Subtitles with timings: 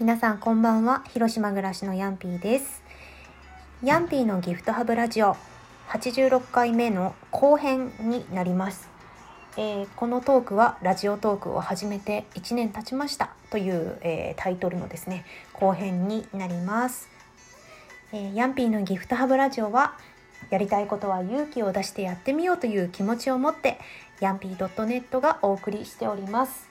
[0.00, 1.04] 皆さんこんばんは。
[1.10, 2.82] 広島暮らしのヤンピーです。
[3.82, 5.36] ヤンピーのギフトハブラジオ
[5.90, 8.88] 86回目の後編になります、
[9.58, 13.34] えー、このトークはラジオトークを始めて1年経ちました。
[13.50, 17.10] という、えー、タイトルのですね後編になります、
[18.14, 19.98] えー、ヤンピーのギフトハブラジオは
[20.48, 23.78] やりたいことは勇気を出してやってみようという気持ちを持って
[24.20, 26.70] ヤンピー .net がお送りしております。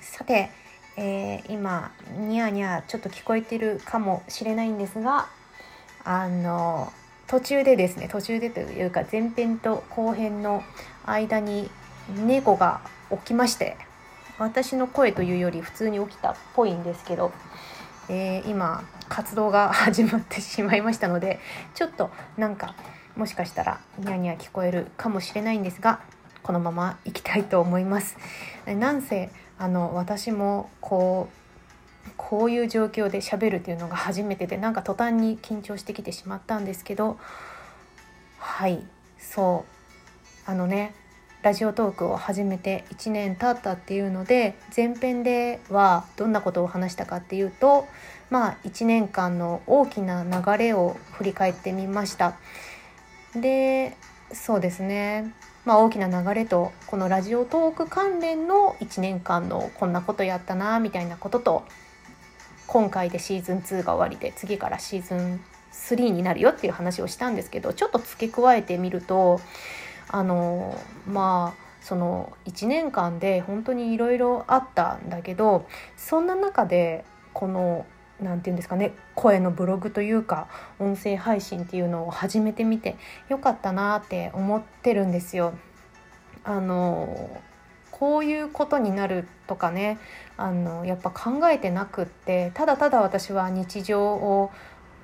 [0.00, 0.50] さて、
[0.96, 5.28] えー、今ニャーニャーちょっと聞こえてるかもしれないんですが
[6.04, 6.92] あの
[7.26, 10.62] 途中でですね途中でというか前編と後編の
[11.04, 11.70] 間に
[12.24, 12.80] 猫が
[13.10, 13.76] 起きまして
[14.38, 17.32] 私の声というより普通に起きたっぽいんですけど、
[18.08, 21.40] えー、今活動が始まってしまいましたので
[21.74, 22.74] ちょっとなんか
[23.16, 26.00] もしかしたらニャニャ聞こえるかもしれないんですが
[26.42, 28.18] このままいきたいと思います。
[28.66, 31.44] なんせあの私もこう
[32.16, 37.18] こういう状況で喋るっていうのが初めてでなんか途端に緊張してきてしまったんですけど
[38.38, 38.82] はい
[39.18, 39.64] そ
[40.46, 40.94] うあのね
[41.42, 47.86] ラジオトークを始めて1年経ったっていうので前編ではどんなことを話したかっていうと
[48.30, 52.36] まあ1年間の大きな流れを振り返ってみました。
[53.34, 53.96] で
[54.32, 55.34] そうですね
[55.64, 61.64] まあ、大きな流れとこのラジオトーク関連の1年間のこんなことやったなみたいなことと
[62.66, 65.40] 今回でシーズン2が終わりで次からシーズン
[65.72, 69.40] 3になるよっていう話をしたんですけどちょっと付け加えてみると
[70.08, 75.66] あのまあその1年間で本当にいろいろあったんだけど
[75.96, 77.86] そんな中でこの
[78.24, 80.48] 何て言うんですかね声のブログというか
[80.78, 82.96] 音声配信っていうのを始めてみて
[83.28, 85.54] よかったなって思ってるんですよ。
[86.42, 87.40] あの
[87.90, 89.98] こういうことになるとかね
[90.36, 94.50] あのやっぱ考えてなくってただただ私は日常を、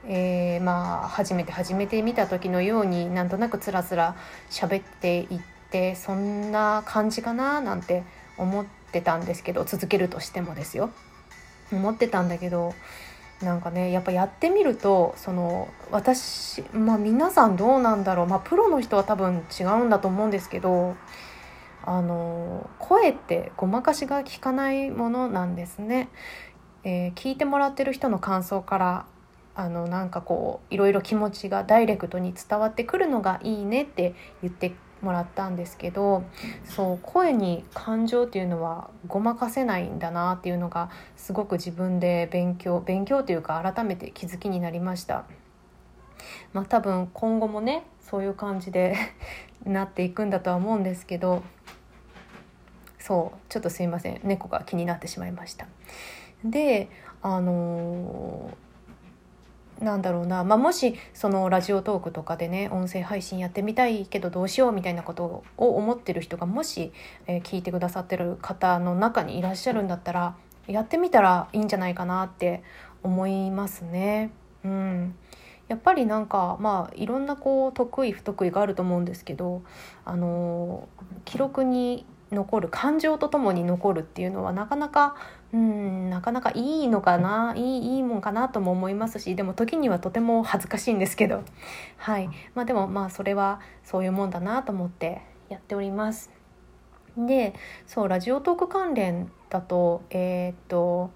[0.07, 4.17] えー、まあ初めて始めてみた時のようになんとなくつらつら
[4.51, 5.41] 喋っていっ
[5.71, 8.03] てそんな感じかななんて
[8.37, 10.91] 思ってたんですけど続けるとしてもですよ。
[11.73, 12.75] 思ってたんだけど
[13.43, 20.95] なんかねやっぱやってみるとその私まあ皆さんどうなんだろうまあプロの人は多分違うんだと思うんですけど
[21.83, 26.09] あの声ってごまかしが効かないものなんですね。
[26.85, 29.07] えー、聞いてもらってる人の感想から
[29.55, 34.73] あのなんかこういろいろ気持ちがダイレクトに伝わってくるのがいいねって言って
[35.03, 36.25] もらったんですけど
[36.65, 45.25] そう声に感情っていうのはごまかせないんだなっていうのがすごく自分で勉強勉強というか改めて気づきになりました。
[46.53, 48.95] まあ、多分今後もねそういう感じで
[49.65, 51.43] なっていくんだとは思うんですけど
[52.99, 55.67] そうちょっとすいません猫が気になってしまいました。
[56.45, 56.89] で
[57.23, 58.70] あのー
[59.81, 66.93] なんだろうな、まあ、もしそのラジオトークとかでね音声配信やってみたいけどどうしようみたいなことを思ってる人がもし、
[67.27, 70.37] えー、聞いてくださってる方の中にいらっしゃるんだったら
[70.67, 72.63] やってみたらいいんじゃないかなって
[73.03, 74.31] 思いますね。
[74.63, 75.15] うん、
[75.69, 79.63] やっぱりなんかまあいろんなこう得意不得意があると思うんですけど、
[80.05, 80.87] あの
[81.25, 85.17] 記録に残る感情とともに残るっていうのはなかなか
[85.53, 91.43] うんなかなかいいのかないいいいもんかなとも思いますしでも時にはとても恥ずかしいんですけど
[91.97, 96.31] はいまあでもまあそれはそういうもんだなと思ってやっております。
[97.17, 97.55] で
[97.87, 101.11] そうラジオトーク関連だとえー、っと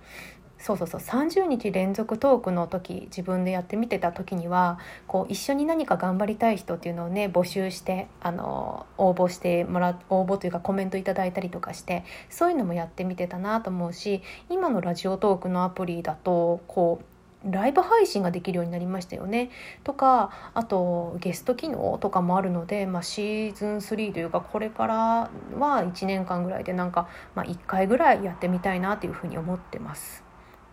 [0.64, 19.50] そうそうそう30日連続トークの時自分でやってみてた時にはこう一緒に何か頑張りたい人っていうのをね募集してあの応募してもら応募というかコメントいただいたりとかしてそういうのもやってみてたなと思うし今のラジオトークのアプリだとこうライブ配信ができるようになりましたよね。
[19.82, 30.23] とかあとゲスト機能とかもあるので、まあ、シーズン3というかこれからは1年間ぐらいでなんか、まあ、1回ぐらいやってみたいなというふうに思ってます。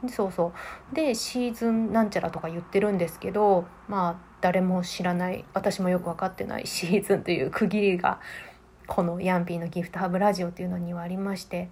[0.10, 0.54] そうそ
[0.92, 0.96] う。
[0.96, 5.46] でシーズンなんちゃらとか言ってるんですけどまあ誰も知らない。
[5.54, 8.20] 私もよく分かってない シーズンという区切りが
[8.88, 11.70] このヤンピーのギフトハブラジオっていうのにはありまして。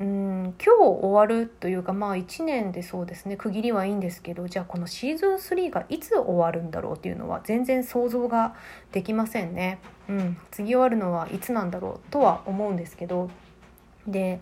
[0.00, 3.36] うん今日終わるというかまあ1年でそうですね。
[3.36, 8.56] 区切りはいいんですけどじゃあこのシーズン3がいつ終わるんだろうっていうのは全然想像が
[8.90, 9.78] できませんね。
[10.08, 13.30] うん、次終わるのはいつなんだろうとは思うんですけど。
[14.06, 14.40] で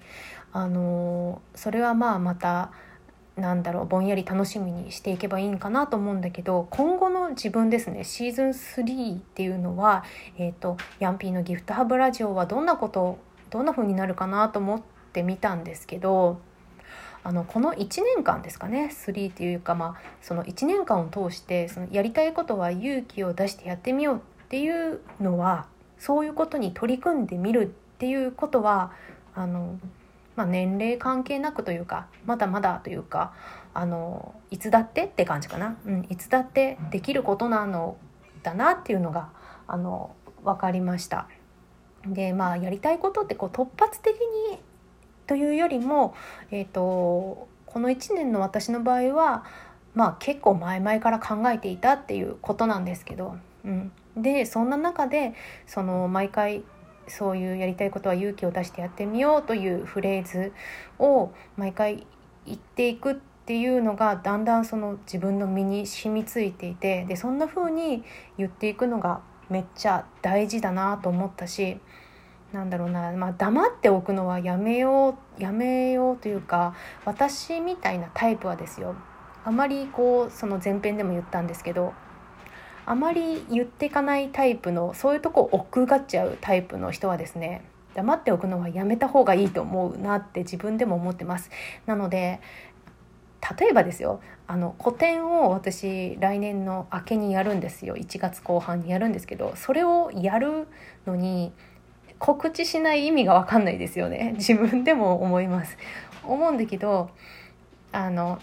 [0.52, 2.72] あのそれはまあまた
[3.36, 10.04] なんだろうぼんやり楽しみにしていけばいいんかなと思うんだけど今後の自分ですねシーズン3っていうのは、
[10.36, 13.18] えーと、ヤンピーのギフトハブラジオはどんなこと
[13.48, 14.82] どんな風になるかなと思っ
[15.12, 16.40] てみたんですけど
[17.24, 25.66] あのこの1年間ですかね3っていうかまあその1年間を通してそのやりたいことは勇気を出してやってみようっていうのは
[25.98, 27.66] そういうことに取り組んでみるっ
[27.98, 28.92] ていうことは
[29.34, 29.78] あの、
[30.36, 33.34] まあ、年齢関係なくというかまだまだというか
[33.74, 37.96] あのいつだってって感じかな、うん、いつだってできることなの
[38.42, 39.30] だなっていうのが
[39.66, 41.28] あの分かりました。
[42.06, 44.14] でまあやりたいことってこう突発的
[44.50, 44.58] に
[45.26, 46.14] というよりも、
[46.50, 49.44] えーと、この1年の私の場合は、
[49.94, 55.34] まあ、結構前々から考えていたっていうことなんですけど、うん、でそんな中で
[55.66, 56.64] その毎回
[57.08, 60.52] そういうやりたいことは勇気を出してやってみようというフレーズ
[60.98, 62.06] を毎回
[62.46, 63.14] 言っていくっ
[63.44, 68.04] ていうのがだんだんその自分の身に染みついていてでそんな風に
[68.38, 69.20] 言っていくのが
[69.50, 71.78] めっちゃ大事だなと思ったし
[72.52, 76.74] なんだろうな、まあ、黙っておくのはやめようやめようというか
[77.04, 78.94] 私みたいなタイプはですよ。
[79.44, 81.94] あまりこうその前編でも言ったんですけど
[82.84, 87.64] あまり言っていかないタイプのそういうとこを奥がっちゃうタイプの人はですね
[87.94, 91.50] 黙っておくのはやめた方がいいと思うなって自分でも思ってます。
[91.86, 92.40] なので
[93.58, 97.96] 例えばですよあの個展を私来年の明けにやるんですよ。
[97.96, 100.68] 1月後半にやるんですけどそれをやる
[101.06, 101.52] のに
[102.18, 104.34] 告知しない意味が分かんないですよね。
[104.38, 105.76] 自分でも思います。
[106.24, 107.10] 思うんだけど
[107.90, 108.38] あの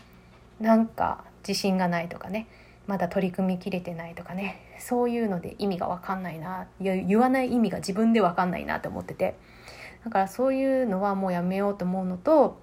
[0.60, 2.48] なんか自信がないとかね。
[2.90, 4.76] まだ取り組みきれてないとかね。
[4.80, 6.66] そういうので意味が分かんないな。
[6.80, 9.38] 言わない意味が自分で分かんないなと思ってて。
[10.04, 12.60] だからそういうのはもうやめようと思うのと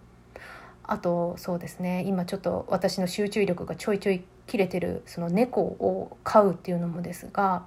[0.82, 2.02] あとそうですね。
[2.08, 7.64] 今ちょっと私の集中力がちょいちょい切れてるその猫を飼うっていうのもですが、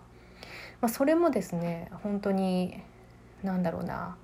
[0.82, 2.82] まあ、それもですね本当に
[3.42, 4.18] 何だろうな。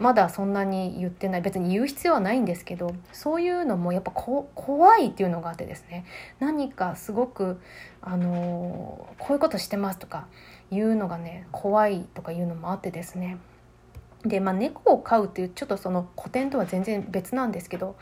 [0.00, 1.42] まだそんなに言ってない。
[1.42, 6.06] 別に言う必要はないんですけどそういうのもやっぱこ怖いっていうのがあってですね。
[6.38, 7.60] 何かすごく
[8.00, 10.26] あのこういうことしてますとか
[10.70, 13.36] 言うのがね怖いとかいうのもあってですね。
[14.24, 17.96] で、まあ、猫を飼うっていうちょっとその古典とは全然別なんですけど、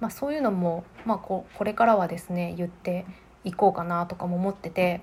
[0.00, 3.06] まあ、そういうのも、まあ、ここれからはですね言って
[3.44, 5.00] いこうかなとかも思ってて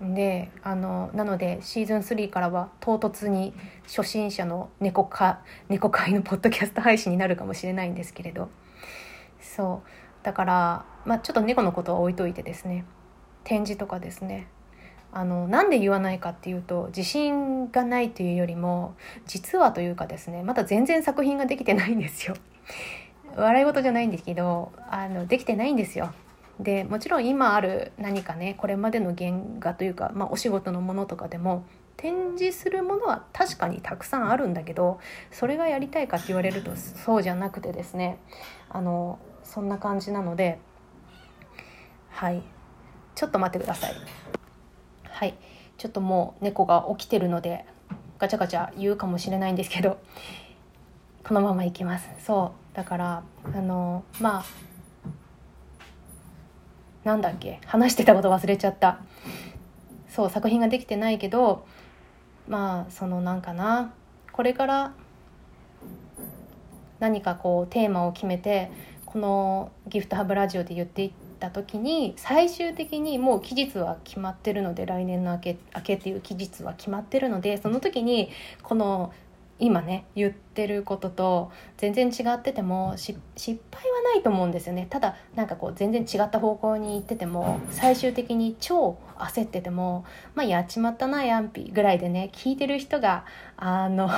[0.00, 3.54] であのなのでシーズン3からは唐突に
[3.84, 8.48] 初心者の猫か猫飼いのポッドキャスト配信になるかもしれないんですけれど
[9.40, 12.84] そうだから、まあ、ちょっと猫のことは置いといてですね
[13.44, 14.48] 展示とかですね
[15.12, 18.94] あのなんで言わないかっていうと自信がないというよりも
[19.26, 22.34] 実はというかですねまだ全然作品ができてないんですよ。
[23.36, 26.12] 笑い事じゃないんですけどあのできてないんですよ。
[26.62, 31.64] でもちろん今ある何かねこれまでの原画というか、まあ、お仕事のものとかでも
[31.96, 35.00] 展示するものは確かにたくさんあるんだけど
[35.30, 38.18] それがやりたいかって言われるとそうじゃなくてですね
[38.70, 40.58] あのそんな感じなので
[42.12, 42.42] はい。
[43.14, 43.94] ちょっと待ってください。
[45.08, 45.34] はい。
[45.76, 47.64] ちょっともう猫が起きてるので
[48.18, 49.98] ガチャガチャ言うかもしれないんですけど
[51.24, 52.08] このままいきます。
[52.24, 52.76] そう。
[52.76, 54.44] だからあのまあ
[57.04, 57.60] なんだっけ？
[57.66, 58.98] 話してたこと忘れちゃった。
[60.08, 61.64] そう作品ができてないけど
[62.48, 63.92] まあそのなんかな。
[64.32, 64.92] これから
[67.00, 68.70] 何かこうテーマを決めて
[69.04, 78.30] この「ギフトハブラジオ」で言っていった時に最終的にもう期日は決まってるので来年の明け明けっていう期日は決まってるのでその時に
[78.62, 79.12] この
[79.62, 83.16] 今ね言ってることと全然違ってても失
[83.70, 84.88] 敗はないと思うんですよね。
[84.90, 90.04] ただなんかこう全然違った方向に行ってても最終的に超焦ってても
[90.34, 93.24] まあやっちまったなヤンピぐらいでね聞いてる人が
[93.56, 94.10] あの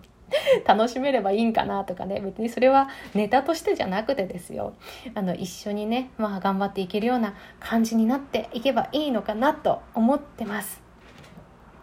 [0.66, 4.72] 楽しめればいいんかなとかね別にそれはネタとしてじゃなくてですよ。
[5.14, 10.80] あの一緒にね、まあ、頑張っていけるような感じになっていけばいいのかなと思ってます。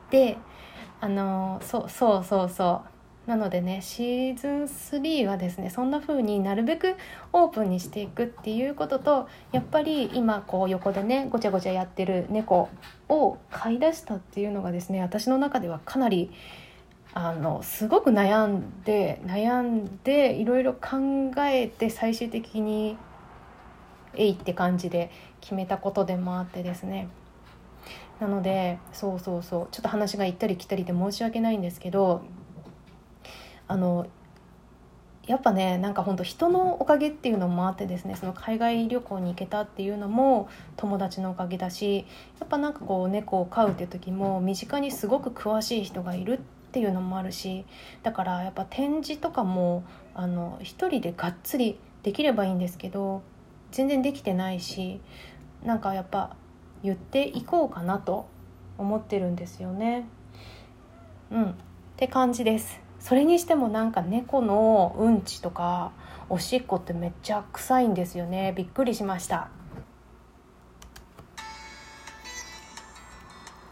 [0.09, 0.37] で
[0.99, 2.92] あのそうそうそうそう。
[3.25, 6.95] なのでねシーズン3はですねそんな風になるべく
[7.31, 12.69] オープンにしていくっていうこととやっぱり今こう横でねごちゃごちゃやってる猫
[13.07, 16.31] を飼い出したっていうのがですね私の中ではかなり
[17.13, 22.97] あのすごく悩んで悩んでいろいろ考えて最終的に
[24.15, 27.07] えいって感じで決めたことでもあってですね。
[28.19, 32.21] なのでそうそうそうちょっと話が行ったり来たりで申し訳ないんですけど
[33.73, 34.05] あの
[35.25, 42.05] やっぱねなんかほんと人のおかげっていうのもあってですねその海外旅行に行けたっていうのも友達のおかげだし
[42.39, 46.39] やっぱなんかこう猫を飼うっていう時も身近にすごく詳しい人がいるっ
[46.71, 47.65] ていうのもあるし
[48.03, 53.23] だからやっぱ展示とかもあの一人でがっつりできればいいんですけど
[53.71, 55.01] 全然できてないし
[55.63, 56.35] なんかやっぱ
[56.83, 58.27] 言っていこうかなと
[58.77, 60.05] 思ってるんですよね。
[61.31, 61.55] うんっ
[61.95, 62.82] て感じです。
[63.03, 65.91] それにしてもなんか猫のうんちとか
[66.29, 68.53] おしっこってめっちゃ臭いんですよね。
[68.55, 69.49] びっくりしました。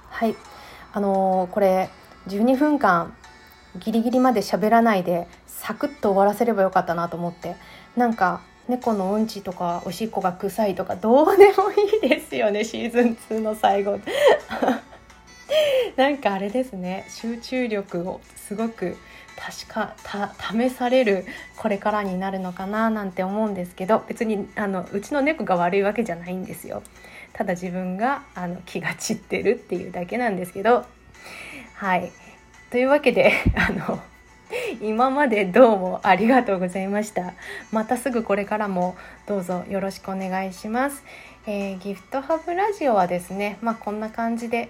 [0.09, 0.35] はい。
[0.91, 1.89] あのー、これ
[2.27, 3.15] 12分間
[3.79, 7.55] ギリギリまで喋らないでサクッと終わらせればよかったなと思って。
[7.95, 13.97] なんか猫のうんちとかおしっこが臭いとかどうでもいいですよねシーズン2の最後。
[15.95, 17.05] なんかあれですね。
[17.07, 18.97] 集中力をすごく
[19.41, 21.25] 確かた試される
[21.57, 26.83] これからになるのかななんて思うんですけど別にあのうちの猫が悪いわけじゃないんですよ。
[27.33, 30.85] ただ自分があの気が散ってるっていうだけなんですけど。
[31.73, 32.11] はい。
[32.69, 33.99] というわけで あの
[34.79, 37.33] 今までどうもありがとうございました。
[37.71, 38.95] またすぐこれからも
[39.25, 41.03] どうぞよろしくお願いします、
[41.47, 44.69] えー、ギフトハブラジオはですねまあこんな感じで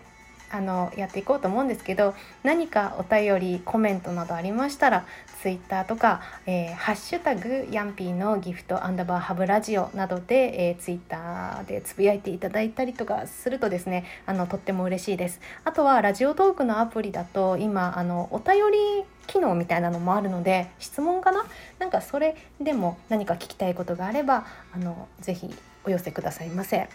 [0.51, 5.05] あのやっていこうと思うんですけど何かお便りコメントなどありましたら
[5.41, 21.45] Twitter とか、えー、ハッシュタグヤンピーのギフトアンダーバーハブラジオなどで、えー、Twitter でつぶやいていただいたりとかするとですねあのとっても嬉しいですあとはラジオトークのアプリだと今あのお便り機能みたいなのもあるので質問かな？
[21.79, 25.49] なんかそれでも何か聞きたいことがあればあのぜひ
[25.85, 26.89] お寄せくださいませ。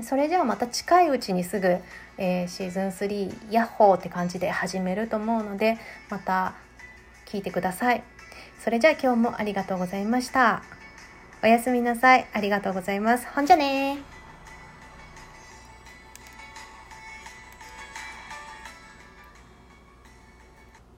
[0.00, 1.76] それじゃあまた近いうちにすぐ、
[2.16, 5.76] えー、シーズン3ヤッホーって感じで始めると思うので
[6.08, 6.54] また
[7.26, 8.02] 聞いてください。
[8.64, 10.62] それじゃあ今日もありがとうございました。
[11.42, 12.26] おやすみなさい。
[12.32, 13.26] ありがとうございます。
[13.26, 14.11] ほんじゃね